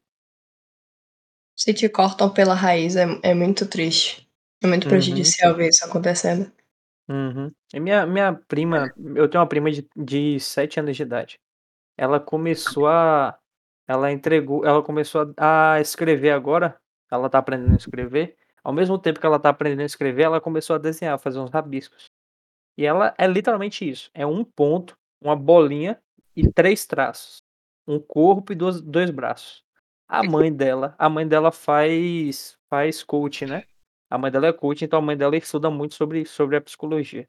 [1.57, 4.29] se te cortam pela raiz, é, é muito triste.
[4.63, 4.91] É muito Uhum.
[4.91, 6.51] prejudicial ver isso acontecendo.
[7.09, 7.51] Uhum.
[7.73, 11.41] E minha, minha prima, eu tenho uma prima de, de 7 anos de idade.
[11.97, 13.39] Ela começou a.
[13.89, 14.65] Ela entregou.
[14.67, 16.79] Ela começou a, a escrever agora.
[17.11, 18.37] Ela tá aprendendo a escrever.
[18.63, 21.39] Ao mesmo tempo que ela tá aprendendo a escrever, ela começou a desenhar, a fazer
[21.39, 22.11] uns rabiscos.
[22.77, 24.11] E ela é literalmente isso.
[24.15, 26.01] É um ponto, uma bolinha
[26.39, 27.43] e três traços.
[27.87, 29.65] Um corpo e dois, dois braços.
[30.07, 33.65] A mãe dela, a mãe dela faz faz coach, né?
[34.09, 37.29] A mãe dela é coach, então a mãe dela estuda muito sobre, sobre a psicologia.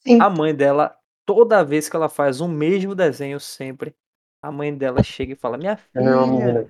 [0.00, 0.20] Sim.
[0.20, 3.94] A mãe dela, toda vez que ela faz o mesmo desenho sempre,
[4.42, 6.66] a mãe dela chega e fala: "Minha filha,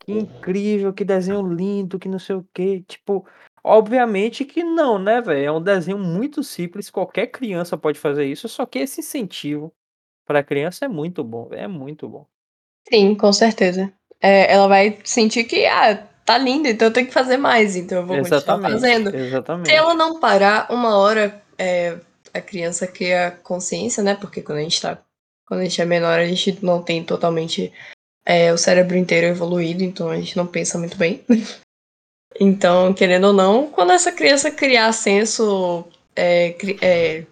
[0.00, 2.84] que incrível, que desenho lindo, que não sei o quê".
[2.86, 3.26] Tipo,
[3.62, 5.46] obviamente que não, né, velho?
[5.46, 9.72] É um desenho muito simples, qualquer criança pode fazer isso, só que esse incentivo
[10.28, 12.26] pra criança é muito bom, é muito bom.
[12.88, 13.90] Sim, com certeza.
[14.20, 17.98] É, ela vai sentir que, ah, tá lindo, então eu tenho que fazer mais, então
[17.98, 19.10] eu vou continuar Exatamente, fazendo.
[19.10, 19.70] Se exatamente.
[19.70, 21.96] ela não parar, uma hora é,
[22.34, 24.14] a criança cria consciência, né?
[24.14, 24.98] Porque quando a gente tá.
[25.46, 27.72] Quando a gente é menor, a gente não tem totalmente
[28.26, 31.24] é, o cérebro inteiro evoluído, então a gente não pensa muito bem.
[32.38, 35.86] então, querendo ou não, quando essa criança criar senso.
[36.14, 37.24] é, é,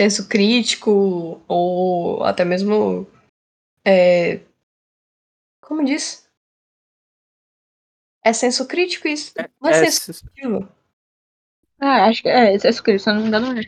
[0.00, 3.06] senso crítico, ou até mesmo.
[3.84, 4.40] é,
[5.62, 6.26] como diz?
[8.24, 9.34] É senso crítico isso?
[9.60, 10.68] Não é, É, senso crítico?
[11.78, 13.62] Ah, acho que é, é isso, se eu não me engano, é.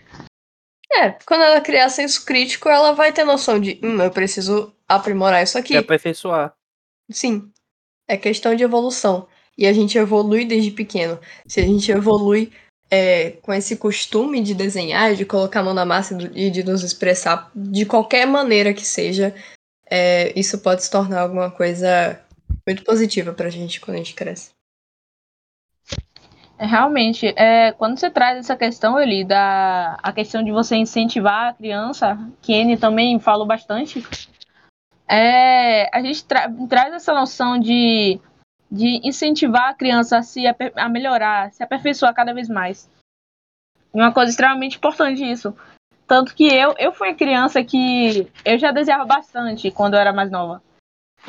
[0.94, 5.42] É, quando ela criar senso crítico, ela vai ter noção de, hum, eu preciso aprimorar
[5.42, 5.76] isso é aqui.
[5.76, 6.54] aperfeiçoar.
[7.10, 7.52] Sim,
[8.08, 9.28] é questão de evolução.
[9.56, 11.20] E a gente evolui desde pequeno.
[11.46, 12.50] Se a gente evolui
[12.92, 16.82] é, com esse costume de desenhar, de colocar a mão na massa e de nos
[16.82, 19.34] expressar de qualquer maneira que seja,
[19.90, 22.20] é, isso pode se tornar alguma coisa
[22.66, 24.50] muito positiva pra gente quando a gente cresce.
[26.58, 31.48] É, realmente, é, quando você traz essa questão, Eli, da a questão de você incentivar
[31.48, 34.06] a criança, que N também falou bastante,
[35.08, 38.20] é, a gente tra- traz essa noção de,
[38.72, 42.90] de incentivar a criança a se a melhorar, se aperfeiçoar cada vez mais.
[43.92, 45.54] Uma coisa extremamente importante isso.
[46.06, 50.30] Tanto que eu, eu fui criança que eu já desenhava bastante quando eu era mais
[50.30, 50.62] nova.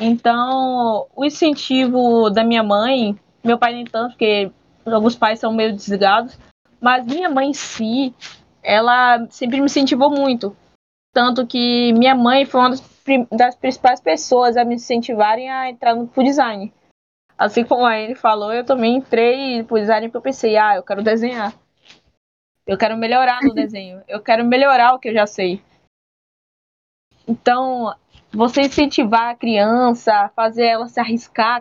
[0.00, 4.50] Então, o incentivo da minha mãe, meu pai nem tanto, porque
[4.86, 6.38] alguns pais são meio desligados,
[6.80, 8.14] mas minha mãe em si,
[8.62, 10.56] ela sempre me incentivou muito.
[11.12, 12.82] Tanto que minha mãe foi uma das,
[13.30, 16.72] das principais pessoas a me incentivarem a entrar no food design.
[17.36, 20.82] Assim como a Anne falou, eu também entrei food design porque eu pensei, ah, eu
[20.82, 21.52] quero desenhar.
[22.66, 24.02] Eu quero melhorar no desenho.
[24.08, 25.62] Eu quero melhorar o que eu já sei.
[27.26, 27.94] Então,
[28.32, 31.60] você incentivar a criança, fazer ela se arriscar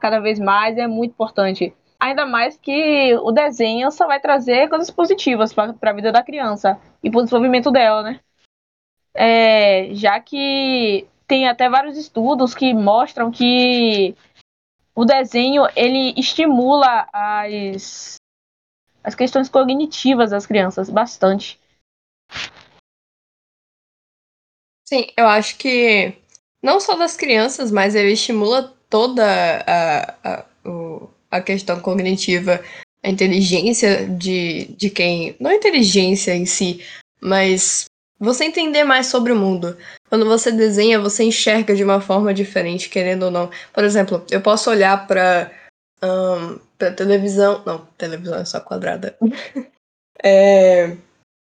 [0.00, 1.74] cada vez mais é muito importante.
[1.98, 6.78] Ainda mais que o desenho só vai trazer coisas positivas para a vida da criança
[7.02, 8.20] e para o desenvolvimento dela, né?
[9.14, 14.14] É, já que tem até vários estudos que mostram que
[14.94, 18.16] o desenho ele estimula as,
[19.02, 21.60] as questões cognitivas das crianças bastante.
[24.86, 26.14] Sim, eu acho que
[26.62, 29.24] não só das crianças, mas ele estimula toda
[29.66, 30.46] a, a,
[31.30, 32.62] a questão cognitiva,
[33.02, 35.36] a inteligência de, de quem.
[35.40, 36.84] Não a inteligência em si,
[37.20, 37.86] mas
[38.18, 39.76] você entender mais sobre o mundo.
[40.14, 43.50] Quando você desenha, você enxerga de uma forma diferente, querendo ou não.
[43.72, 45.50] Por exemplo, eu posso olhar para
[46.00, 49.18] um, para televisão, não, televisão é só quadrada.
[50.22, 50.96] é,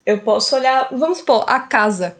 [0.05, 2.15] eu posso olhar, vamos supor, a casa.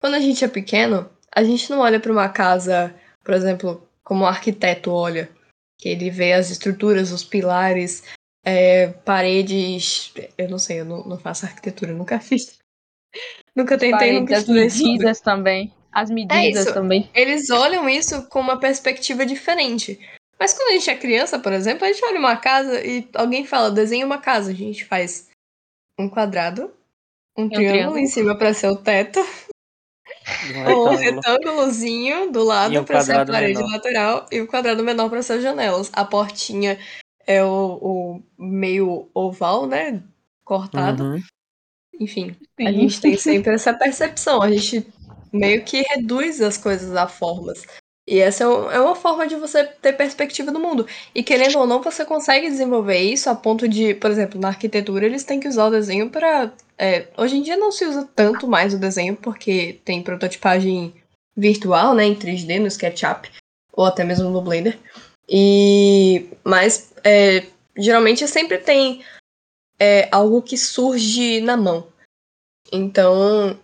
[0.00, 4.22] Quando a gente é pequeno, a gente não olha para uma casa, por exemplo, como
[4.22, 5.28] o arquiteto olha,
[5.76, 8.04] que ele vê as estruturas, os pilares,
[8.44, 10.14] é, paredes.
[10.38, 12.60] Eu não sei, eu não, não faço arquitetura, nunca fiz.
[13.56, 15.14] Nunca tentei, Paredes, nunca estudei sobre.
[15.20, 15.72] também.
[15.96, 16.74] As medidas isso.
[16.74, 17.08] também.
[17.14, 19.98] Eles olham isso com uma perspectiva diferente.
[20.38, 23.46] Mas quando a gente é criança, por exemplo, a gente olha uma casa e alguém
[23.46, 24.50] fala, desenha uma casa.
[24.50, 25.30] A gente faz
[25.98, 26.70] um quadrado,
[27.34, 27.98] um, triângulo, triângulo.
[27.98, 29.20] em cima para ser o teto,
[30.54, 31.22] Um ou um retângulo.
[31.22, 33.72] retângulozinho do lado um para ser a parede menor.
[33.72, 35.90] lateral e o quadrado menor para ser as janelas.
[35.94, 36.78] A portinha
[37.26, 40.02] é o, o meio oval, né?
[40.44, 41.04] Cortado.
[41.04, 41.22] Uhum.
[41.98, 42.72] Enfim, a Sim.
[42.80, 44.42] gente tem sempre essa percepção.
[44.42, 44.86] A gente
[45.36, 47.62] meio que reduz as coisas a formas.
[48.08, 50.86] E essa é é uma forma de você ter perspectiva do mundo.
[51.14, 55.06] E querendo ou não, você consegue desenvolver isso a ponto de, por exemplo, na arquitetura
[55.06, 56.52] eles têm que usar o desenho para.
[57.16, 60.94] hoje em dia não se usa tanto mais o desenho porque tem prototipagem
[61.36, 63.28] virtual, né, em 3D no SketchUp
[63.72, 64.78] ou até mesmo no Blender.
[65.28, 67.44] E mas é,
[67.76, 69.04] geralmente sempre tem
[69.78, 71.88] é, algo que surge na mão.
[72.72, 73.58] Então,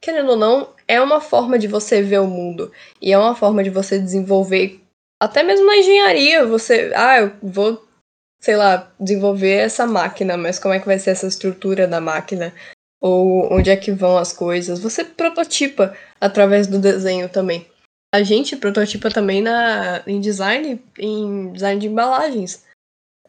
[0.00, 2.72] querendo ou não, é uma forma de você ver o mundo.
[3.00, 4.80] E é uma forma de você desenvolver,
[5.20, 6.92] até mesmo na engenharia, você.
[6.94, 7.82] Ah, eu vou,
[8.40, 12.52] sei lá, desenvolver essa máquina, mas como é que vai ser essa estrutura da máquina?
[13.00, 14.80] Ou onde é que vão as coisas?
[14.80, 17.66] Você prototipa através do desenho também.
[18.14, 22.64] A gente prototipa também na, em design, em design de embalagens.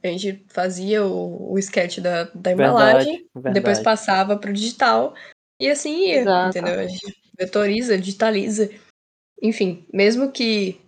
[0.04, 3.84] A gente fazia o, o sketch da, da embalagem, Verdade, depois verdade.
[3.84, 5.15] passava pro digital
[5.60, 6.50] e assim ia, Exato.
[6.50, 6.80] entendeu?
[6.80, 8.69] A gente vetoriza, digitaliza.
[9.41, 10.80] Enfim, mesmo que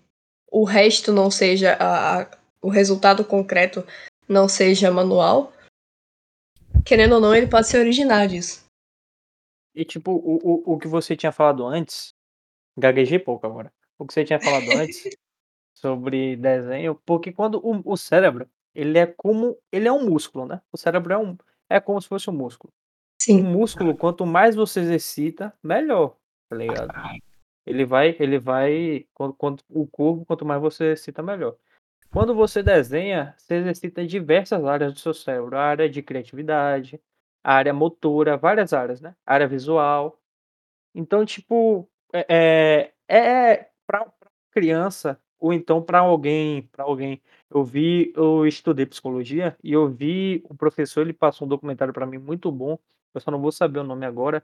[0.51, 3.85] o resto não seja a, a- o resultado concreto
[4.27, 5.53] não seja manual,
[6.85, 8.65] querendo ou não, ele pode se originar disso.
[9.75, 10.37] E tipo, o,
[10.71, 12.13] o, o que você tinha falado antes,
[12.77, 13.71] gaguejei pouco agora.
[13.97, 15.03] O que você tinha falado antes
[15.75, 20.61] sobre desenho, porque quando o, o cérebro, ele é como, ele é um músculo, né?
[20.71, 21.37] O cérebro é um,
[21.69, 22.73] é como se fosse um músculo.
[22.73, 26.15] O Sim, músculo, quanto mais você exercita, melhor,
[26.49, 26.89] tá ligado?
[27.65, 31.55] Ele vai, ele vai, quando, quando o corpo, quanto mais você exercita, melhor.
[32.11, 37.01] Quando você desenha, você exercita diversas áreas do seu cérebro, a área de criatividade,
[37.43, 39.15] a área motora, várias áreas, né?
[39.25, 40.19] A área visual.
[40.95, 44.11] Então, tipo, é, é, é para
[44.51, 47.21] criança ou então para alguém, para alguém.
[47.49, 52.05] Eu vi, eu estudei psicologia e eu vi o professor, ele passou um documentário para
[52.05, 52.77] mim muito bom.
[53.13, 54.43] Eu só não vou saber o nome agora,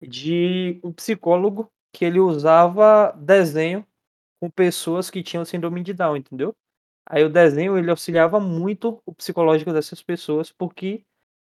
[0.00, 3.86] de um psicólogo que ele usava desenho
[4.40, 6.54] com pessoas que tinham síndrome de Down, entendeu?
[7.06, 11.04] Aí o desenho ele auxiliava muito o psicológico dessas pessoas porque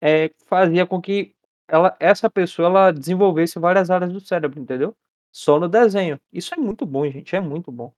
[0.00, 1.34] é, fazia com que
[1.66, 4.94] ela, essa pessoa ela desenvolvesse várias áreas do cérebro, entendeu?
[5.32, 6.18] Só no desenho.
[6.32, 7.92] Isso é muito bom, gente, é muito bom.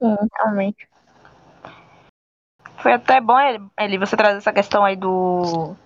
[0.00, 0.28] sim.
[0.38, 0.88] Realmente.
[2.78, 3.38] Foi até bom,
[3.78, 5.76] ele você trazer essa questão aí do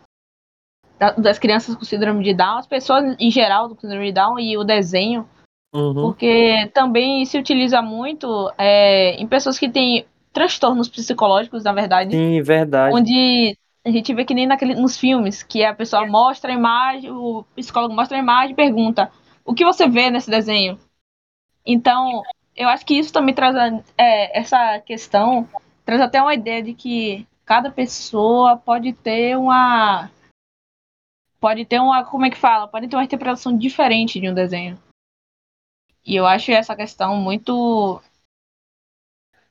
[0.98, 4.38] da- das crianças com síndrome de Down, as pessoas em geral com síndrome de Down
[4.38, 5.28] e o desenho,
[5.74, 5.94] Uhum.
[5.94, 12.42] porque também se utiliza muito é, em pessoas que têm transtornos psicológicos, na verdade, Sim,
[12.42, 12.94] verdade.
[12.94, 17.10] onde a gente vê que nem naquele, nos filmes, que a pessoa mostra a imagem,
[17.10, 19.10] o psicólogo mostra a imagem e pergunta
[19.44, 20.78] o que você vê nesse desenho.
[21.66, 22.22] Então,
[22.56, 23.54] eu acho que isso também traz
[23.98, 25.46] é, essa questão,
[25.84, 30.10] traz até uma ideia de que cada pessoa pode ter uma.
[31.44, 32.02] Pode ter uma.
[32.06, 32.66] Como é que fala?
[32.66, 34.82] Pode ter uma interpretação diferente de um desenho.
[36.02, 38.00] E eu acho essa questão muito.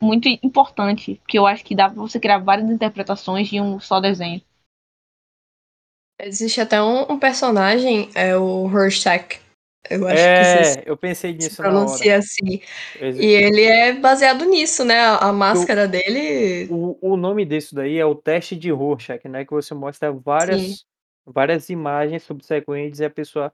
[0.01, 3.99] Muito importante, porque eu acho que dá pra você criar várias interpretações de um só
[3.99, 4.41] desenho.
[6.19, 9.39] Existe até um, um personagem, é o Rorschach.
[9.87, 11.81] Eu acho que se, É, eu pensei se nisso na hora.
[11.81, 12.59] pronuncia assim.
[12.99, 14.99] Eu- E ele é baseado nisso, né?
[14.99, 16.67] A, a máscara dele.
[16.71, 19.45] O, o nome disso daí é o teste de Rorschach, né?
[19.45, 20.85] Que você mostra várias,
[21.25, 23.47] várias imagens subsequentes e a pessoa.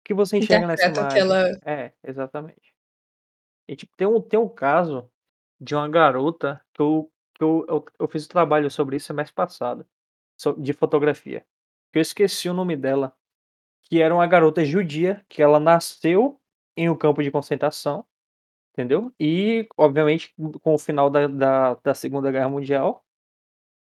[0.00, 1.60] O que você enxerga nessa Interpreta imagem?
[1.64, 2.74] É, exatamente.
[3.68, 5.10] E tipo, tem um, tem um caso
[5.60, 9.34] de uma garota que eu que eu eu eu fiz um trabalho sobre isso semestre
[9.34, 9.86] passado,
[10.36, 11.44] so de fotografia.
[11.94, 13.14] Eu esqueci o nome dela,
[13.84, 16.40] que era uma garota judia, que ela nasceu
[16.76, 18.06] em um campo de concentração,
[18.72, 19.12] entendeu?
[19.20, 23.04] E, obviamente, com o final da da da Segunda Guerra Mundial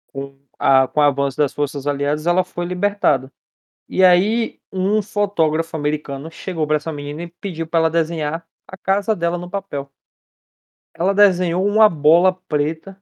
[0.07, 0.37] com
[0.83, 3.31] a com o avanço das forças aliadas, ela foi libertada.
[3.89, 8.77] E aí, um fotógrafo americano chegou pra essa menina e pediu pra ela desenhar a
[8.77, 9.91] casa dela no papel.
[10.95, 12.99] Ela desenhou uma bola preta,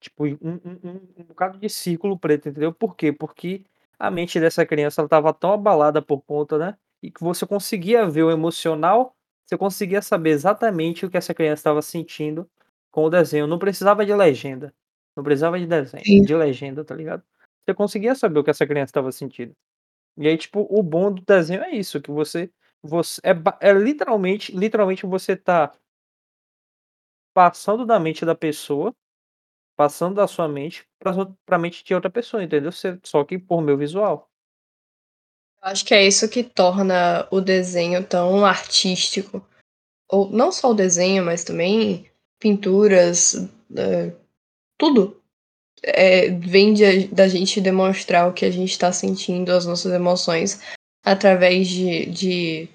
[0.00, 2.72] tipo, um um um um bocado de círculo preto, entendeu?
[2.74, 3.12] Por quê?
[3.12, 3.64] Porque
[3.98, 8.24] a mente dessa criança estava tão abalada por conta, né, e que você conseguia ver
[8.24, 12.48] o emocional, você conseguia saber exatamente o que essa criança estava sentindo
[12.90, 14.74] com o desenho, não precisava de legenda,
[15.16, 16.22] não precisava de desenho Sim.
[16.22, 17.22] de legenda, tá ligado?
[17.64, 19.52] Você conseguia saber o que essa criança estava sentindo.
[20.18, 22.50] E aí, tipo, o bom do desenho é isso, que você
[22.82, 25.72] você é é literalmente literalmente você tá
[27.34, 28.94] passando da mente da pessoa,
[29.76, 32.72] passando da sua mente ou pra mente de outra pessoa, entendeu?
[32.72, 34.30] Você só que por meio visual.
[35.60, 39.44] Acho que é isso que torna o desenho tão artístico.
[40.08, 43.34] Ou não só o desenho, mas também pinturas,
[43.76, 44.12] eh,
[44.78, 45.22] tudo.
[45.82, 50.60] Eh, vem de da gente demonstrar o que a gente tá sentindo, as nossas emoções,
[51.04, 52.68] através de de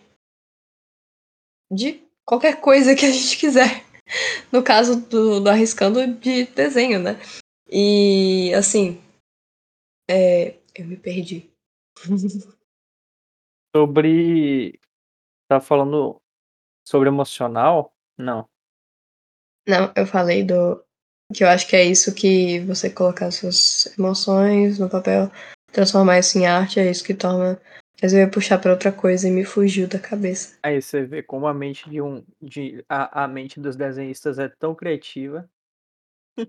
[1.72, 3.84] de qualquer coisa que a gente quiser.
[4.52, 7.18] No caso do do arriscando de desenho, né.
[7.70, 9.02] E, assim,
[10.10, 11.50] eh, eu me perdi.
[13.74, 14.78] Sobre
[15.44, 16.22] estava falando
[16.86, 17.94] sobre emocional?
[18.18, 18.50] Não.
[19.66, 20.84] Não, eu falei do
[21.32, 25.32] que eu acho que é isso que você colocar suas emoções no papel,
[25.72, 27.60] transformar isso em arte, é isso que torna
[28.02, 30.58] mas eu ia puxar pra outra coisa e me fugiu da cabeça.
[30.64, 34.50] Aí você vê como a mente de um de a a mente dos desenhistas é
[34.50, 35.48] tão criativa
[36.36, 36.44] que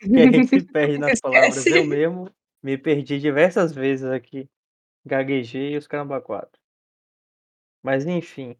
[0.16, 1.66] a gente se perde nas palavras.
[1.66, 2.30] Eu mesmo
[2.62, 4.48] me perdi diversas vezes aqui,
[5.04, 6.60] gaguejei e os caramba 4.
[7.82, 8.56] Mas enfim.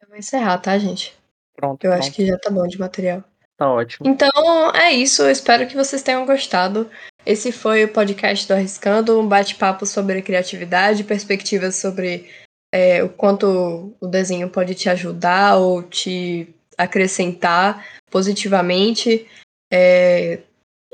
[0.00, 1.16] Eu vou encerrar, tá, gente.
[1.56, 2.16] Pronto, Eu acho pronto.
[2.16, 3.22] que já tá bom de material.
[3.56, 4.08] Tá ótimo.
[4.08, 6.90] Então é isso, eu espero que vocês tenham gostado.
[7.24, 12.28] Esse foi o podcast do Arriscando, um bate-papo sobre criatividade, perspectivas sobre,
[12.74, 19.28] eh, o quanto o desenho pode te ajudar ou te acrescentar positivamente,
[19.72, 20.40] eh,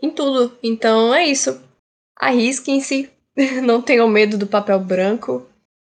[0.02, 0.58] em tudo.
[0.62, 1.62] Então é isso,
[2.18, 3.10] arrisquem-se,
[3.64, 5.46] não tenham medo do papel branco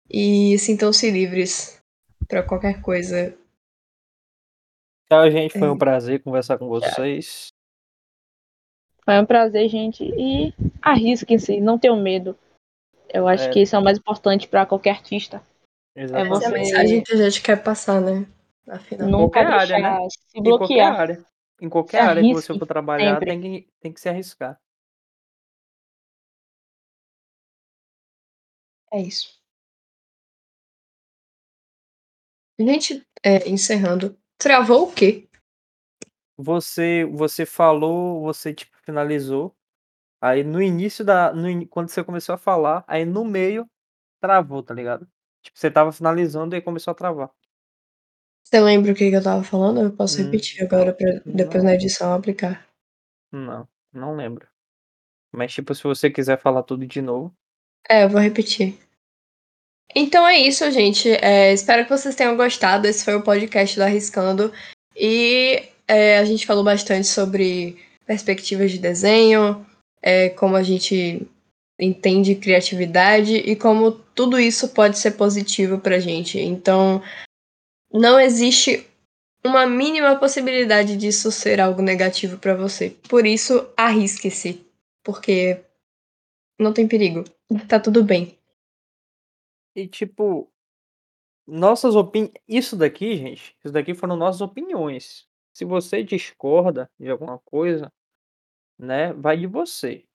[0.09, 1.79] e sintam-se livres
[2.29, 3.35] pra qualquer coisa.
[5.11, 5.79] Tchau, gente, foi um É.
[5.79, 7.49] prazer conversar com vocês.
[9.05, 12.39] Foi um prazer, gente, e arrisquem-se, não tenham medo.
[13.13, 13.51] Eu acho É.
[13.51, 15.43] que isso é o mais importante pra qualquer artista.
[15.97, 16.53] É Essa é a Exatamente.
[16.61, 18.25] mensagem você que a gente quer passar, né,
[18.69, 19.09] afinal.
[19.09, 20.09] Em nunca qualquer área, né.
[20.11, 21.01] se Em qualquer bloquear.
[21.01, 21.25] área.
[21.61, 23.31] Em qualquer área que você for trabalhar sempre.
[23.31, 24.61] tem que tem que se arriscar.
[28.93, 29.41] É isso.
[32.59, 35.29] Gente, eh, encerrando, travou o quê?
[36.37, 39.55] Você você falou, você, tipo, finalizou,
[40.21, 43.69] aí no início da no ini quando você começou a falar, aí no meio
[44.21, 45.09] travou, tá ligado?
[45.43, 47.31] Tipo, você estava finalizando e começou a travar.
[48.45, 49.81] Você lembra o que que eu estava falando?
[49.81, 51.75] Eu posso Hum, repetir agora pra depois na não.
[51.77, 52.67] edição aplicar.
[53.33, 54.47] Não, não lembro.
[55.33, 57.35] Mas, tipo, se você quiser falar tudo de novo.
[57.89, 58.79] É, eu vou repetir.
[59.95, 63.83] Então é isso, gente, eh, espero que vocês tenham gostado, esse foi o podcast do
[63.83, 64.53] Arriscando,
[64.97, 67.77] e, eh, a gente falou bastante sobre
[68.07, 69.67] perspectivas de desenho,
[70.01, 71.27] eh, como a gente
[71.81, 76.39] entende criatividade e como tudo isso pode ser positivo pra gente.
[76.39, 77.03] Então,
[77.93, 78.87] não existe
[79.45, 82.91] uma mínima possibilidade disso ser algo negativo pra você.
[83.09, 84.61] Por isso, arrisque-se,
[85.03, 85.59] porque
[86.59, 87.25] não tem perigo,
[87.67, 88.37] tá tudo bem.
[89.81, 90.53] E, tipo,
[91.47, 95.27] nossas opini isso daqui, gente, isso daqui foram nossas opiniões.
[95.55, 97.93] Se você discorda de alguma coisa,
[98.79, 100.07] né, vai de você.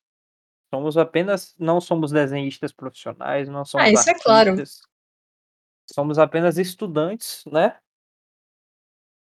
[0.74, 4.50] Somos apenas não somos desenhistas profissionais, não Ah, somos isso é claro.
[4.52, 4.82] artistas.
[5.88, 7.78] Somos apenas estudantes, né.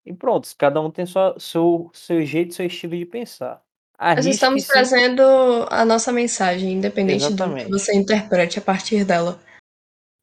[0.06, 3.62] E prontos, cada um tem sua seu seu jeito, seu estilo de pensar.
[4.16, 5.22] Nós estamos Arrisque-se trazendo
[5.70, 7.70] a nossa mensagem, independente do que Exatamente.
[7.70, 9.40] você interprete a partir dela.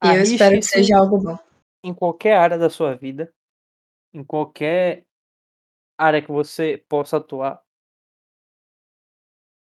[0.03, 1.37] E eu espero que seja algo bom.
[1.83, 3.33] em qualquer área da sua vida,
[4.13, 5.05] em qualquer
[5.97, 7.61] área que você possa atuar.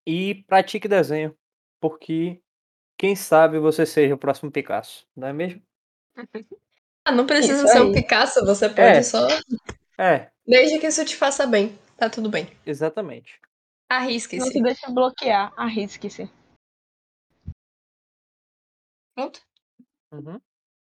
[0.08, 1.38] E pratique desenho,
[1.80, 2.42] porque
[2.98, 5.62] quem sabe você seja o próximo Picasso, não é mesmo?
[7.06, 7.92] Ah, não Isso precisa ser um.
[7.92, 9.02] Picasso, você pode É.
[9.04, 9.26] só
[9.98, 12.46] É, Desde que isso te faça bem, tá tudo bem.
[12.66, 13.40] exatamente.
[13.90, 14.52] Não Arrisque-se.
[14.52, 16.30] se deixa bloquear, arrisque-se.
[19.16, 19.42] Pronto?
[20.12, 20.42] Uhum.